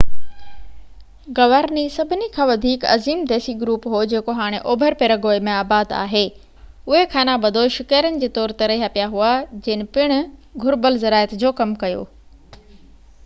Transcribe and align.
Guarani 1.39 1.81
سڀني 1.95 2.27
کان 2.37 2.47
وڌيڪ 2.51 2.85
عظيم 2.93 3.19
ديسي 3.31 3.53
گروپ 3.63 3.83
هو 3.95 3.99
جيڪو 4.13 4.33
هاڻي 4.39 4.61
اوڀر 4.71 4.95
پيراگوئي 5.01 5.43
۾ 5.49 5.53
آباد 5.57 5.93
آهي 5.97 6.23
اهي 6.29 7.01
اڌ 7.03 7.13
خانہ 7.15 7.35
بدوش 7.43 7.77
شڪارين 7.81 8.19
جي 8.23 8.29
طور 8.39 8.53
تي 8.63 8.69
رهيا 8.73 8.89
پيا 8.97 9.07
هئا 9.13 9.29
جن 9.67 9.85
پڻ 9.99 10.15
گهربل 10.65 10.97
زراعت 11.05 11.37
جو 11.45 11.53
ڪم 11.61 11.77
ڪيو 11.85 12.03